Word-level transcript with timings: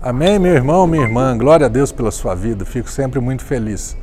Amém, 0.00 0.38
meu 0.38 0.54
irmão, 0.54 0.86
minha 0.86 1.02
irmã. 1.02 1.36
Glória 1.36 1.66
a 1.66 1.68
Deus 1.68 1.90
pela 1.90 2.12
sua 2.12 2.32
vida. 2.32 2.64
Fico 2.64 2.88
sempre 2.88 3.18
muito 3.18 3.44
feliz 3.44 3.96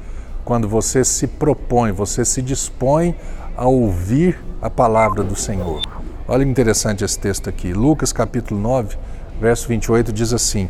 quando 0.43 0.67
você 0.67 1.05
se 1.05 1.25
propõe, 1.25 1.93
você 1.93 2.25
se 2.25 2.41
dispõe 2.41 3.15
a 3.55 3.65
ouvir 3.65 4.37
a 4.61 4.69
palavra 4.69 5.23
do 5.23 5.37
Senhor. 5.37 5.81
Olha 6.27 6.43
que 6.43 6.51
interessante 6.51 7.05
esse 7.05 7.17
texto 7.17 7.49
aqui. 7.49 7.71
Lucas 7.71 8.11
capítulo 8.11 8.59
9, 8.59 8.97
verso 9.39 9.69
28 9.69 10.11
diz 10.11 10.33
assim: 10.33 10.69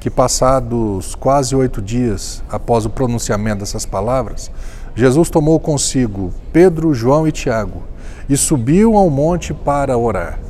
que 0.00 0.10
passados 0.10 1.14
quase 1.14 1.54
oito 1.54 1.80
dias 1.80 2.42
após 2.50 2.84
o 2.84 2.90
pronunciamento 2.90 3.60
dessas 3.60 3.86
palavras, 3.86 4.50
Jesus 4.96 5.30
tomou 5.30 5.60
consigo 5.60 6.32
Pedro, 6.52 6.92
João 6.92 7.28
e 7.28 7.30
Tiago 7.32 7.84
e 8.28 8.36
subiu 8.36 8.96
ao 8.96 9.08
monte 9.08 9.54
para 9.54 9.96
orar. 9.96 10.40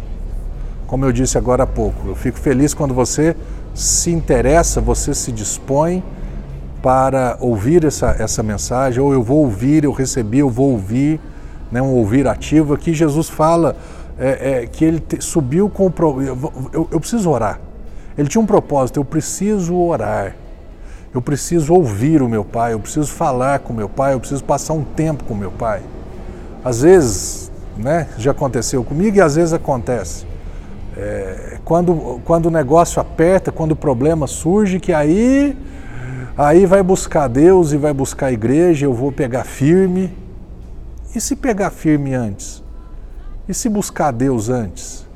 Como 0.86 1.04
eu 1.04 1.12
disse 1.12 1.36
agora 1.36 1.64
há 1.64 1.66
pouco, 1.66 2.08
eu 2.08 2.16
fico 2.16 2.38
feliz 2.38 2.72
quando 2.72 2.94
você 2.94 3.36
se 3.74 4.10
interessa, 4.10 4.80
você 4.80 5.12
se 5.12 5.32
dispõe 5.32 6.02
para 6.80 7.36
ouvir 7.40 7.84
essa, 7.84 8.14
essa 8.18 8.42
mensagem, 8.42 9.00
ou 9.00 9.12
eu 9.12 9.22
vou 9.22 9.38
ouvir, 9.38 9.84
eu 9.84 9.92
recebi, 9.92 10.38
eu 10.38 10.50
vou 10.50 10.72
ouvir, 10.72 11.20
né, 11.72 11.82
um 11.82 11.94
ouvir 11.94 12.28
ativo. 12.28 12.74
Aqui 12.74 12.92
Jesus 12.92 13.28
fala 13.28 13.76
é, 14.18 14.62
é, 14.62 14.66
que 14.66 14.84
ele 14.84 15.00
te, 15.00 15.20
subiu 15.22 15.68
com 15.68 15.86
o. 15.86 16.22
Eu, 16.22 16.52
eu, 16.72 16.88
eu 16.92 17.00
preciso 17.00 17.30
orar. 17.30 17.58
Ele 18.16 18.28
tinha 18.28 18.40
um 18.40 18.46
propósito: 18.46 19.00
eu 19.00 19.04
preciso 19.04 19.74
orar. 19.76 20.36
Eu 21.12 21.22
preciso 21.22 21.72
ouvir 21.72 22.20
o 22.22 22.28
meu 22.28 22.44
pai, 22.44 22.72
eu 22.72 22.80
preciso 22.80 23.06
falar 23.06 23.60
com 23.60 23.72
meu 23.72 23.88
pai, 23.88 24.14
eu 24.14 24.20
preciso 24.20 24.42
passar 24.42 24.72
um 24.72 24.82
tempo 24.82 25.22
com 25.24 25.34
meu 25.34 25.52
pai. 25.52 25.80
Às 26.64 26.82
vezes, 26.82 27.52
né, 27.76 28.08
já 28.18 28.32
aconteceu 28.32 28.82
comigo 28.82 29.16
e 29.16 29.20
às 29.20 29.36
vezes 29.36 29.52
acontece. 29.52 30.26
É, 30.96 31.58
quando, 31.64 32.20
quando 32.24 32.46
o 32.46 32.50
negócio 32.50 33.00
aperta, 33.00 33.50
quando 33.50 33.72
o 33.72 33.76
problema 33.76 34.26
surge, 34.26 34.78
que 34.78 34.92
aí, 34.92 35.56
aí 36.36 36.66
vai 36.66 36.82
buscar 36.82 37.28
Deus 37.28 37.72
e 37.72 37.76
vai 37.76 37.92
buscar 37.92 38.26
a 38.26 38.32
igreja, 38.32 38.86
eu 38.86 38.94
vou 38.94 39.10
pegar 39.10 39.44
firme. 39.44 40.16
E 41.14 41.20
se 41.20 41.34
pegar 41.34 41.70
firme 41.70 42.14
antes? 42.14 42.62
E 43.48 43.54
se 43.54 43.68
buscar 43.68 44.12
Deus 44.12 44.48
antes? 44.48 45.06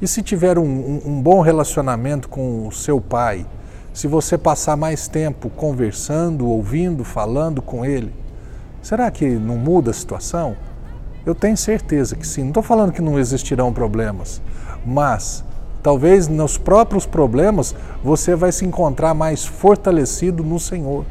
E 0.00 0.08
se 0.08 0.22
tiver 0.22 0.58
um, 0.58 0.64
um, 0.64 1.02
um 1.06 1.22
bom 1.22 1.40
relacionamento 1.40 2.28
com 2.28 2.66
o 2.66 2.72
seu 2.72 3.00
pai? 3.00 3.46
Se 3.92 4.08
você 4.08 4.38
passar 4.38 4.76
mais 4.76 5.06
tempo 5.06 5.50
conversando, 5.50 6.48
ouvindo, 6.48 7.04
falando 7.04 7.60
com 7.60 7.84
ele, 7.84 8.12
será 8.80 9.10
que 9.10 9.26
não 9.28 9.56
muda 9.56 9.90
a 9.90 9.94
situação? 9.94 10.56
Eu 11.24 11.34
tenho 11.34 11.56
certeza 11.56 12.16
que 12.16 12.26
sim. 12.26 12.42
Não 12.42 12.48
estou 12.48 12.62
falando 12.62 12.92
que 12.92 13.00
não 13.00 13.18
existirão 13.18 13.72
problemas, 13.72 14.42
mas 14.84 15.44
talvez 15.82 16.26
nos 16.26 16.58
próprios 16.58 17.06
problemas 17.06 17.74
você 18.02 18.34
vai 18.34 18.50
se 18.50 18.64
encontrar 18.64 19.14
mais 19.14 19.44
fortalecido 19.44 20.42
no 20.42 20.58
Senhor. 20.58 21.04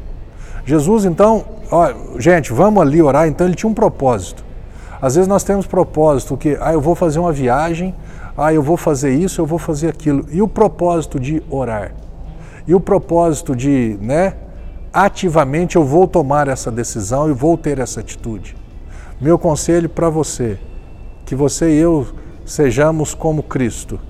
Jesus, 0.66 1.04
então, 1.04 1.44
ó, 1.70 1.92
gente, 2.18 2.52
vamos 2.52 2.82
ali 2.82 3.00
orar. 3.00 3.26
Então, 3.26 3.46
ele 3.46 3.56
tinha 3.56 3.70
um 3.70 3.74
propósito. 3.74 4.44
Às 5.00 5.16
vezes 5.16 5.26
nós 5.26 5.42
temos 5.42 5.66
propósito 5.66 6.36
que, 6.36 6.56
ah, 6.60 6.72
eu 6.72 6.80
vou 6.80 6.94
fazer 6.94 7.18
uma 7.18 7.32
viagem, 7.32 7.94
ah, 8.36 8.52
eu 8.52 8.62
vou 8.62 8.76
fazer 8.76 9.12
isso, 9.12 9.40
eu 9.40 9.46
vou 9.46 9.58
fazer 9.58 9.88
aquilo. 9.88 10.26
E 10.30 10.40
o 10.40 10.46
propósito 10.46 11.18
de 11.18 11.42
orar? 11.50 11.92
E 12.66 12.74
o 12.74 12.78
propósito 12.78 13.56
de, 13.56 13.98
né, 14.00 14.34
ativamente 14.92 15.74
eu 15.74 15.84
vou 15.84 16.06
tomar 16.06 16.46
essa 16.46 16.70
decisão 16.70 17.28
e 17.28 17.32
vou 17.32 17.56
ter 17.56 17.80
essa 17.80 17.98
atitude. 17.98 18.61
Meu 19.22 19.38
conselho 19.38 19.88
para 19.88 20.10
você, 20.10 20.58
que 21.24 21.36
você 21.36 21.70
e 21.70 21.78
eu 21.78 22.08
sejamos 22.44 23.14
como 23.14 23.40
Cristo, 23.40 24.00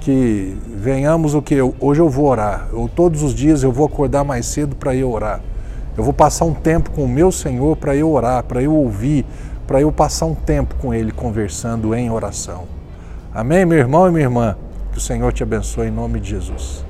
que 0.00 0.56
venhamos 0.66 1.34
o 1.34 1.42
que 1.42 1.60
hoje 1.78 2.00
eu 2.00 2.08
vou 2.08 2.24
orar, 2.24 2.66
eu, 2.72 2.88
todos 2.88 3.22
os 3.22 3.34
dias 3.34 3.62
eu 3.62 3.70
vou 3.70 3.84
acordar 3.84 4.24
mais 4.24 4.46
cedo 4.46 4.74
para 4.74 4.94
ir 4.94 5.04
orar. 5.04 5.42
Eu 5.94 6.02
vou 6.02 6.14
passar 6.14 6.46
um 6.46 6.54
tempo 6.54 6.90
com 6.90 7.04
o 7.04 7.08
meu 7.08 7.30
Senhor 7.30 7.76
para 7.76 7.94
eu 7.94 8.10
orar, 8.10 8.44
para 8.44 8.62
eu 8.62 8.74
ouvir, 8.74 9.26
para 9.66 9.82
eu 9.82 9.92
passar 9.92 10.24
um 10.24 10.34
tempo 10.34 10.74
com 10.76 10.94
Ele 10.94 11.12
conversando 11.12 11.94
em 11.94 12.10
oração. 12.10 12.64
Amém, 13.34 13.66
meu 13.66 13.76
irmão 13.76 14.08
e 14.08 14.10
minha 14.10 14.24
irmã? 14.24 14.56
Que 14.90 14.96
o 14.96 15.02
Senhor 15.02 15.34
te 15.34 15.42
abençoe 15.42 15.88
em 15.88 15.90
nome 15.90 16.18
de 16.18 16.30
Jesus. 16.30 16.82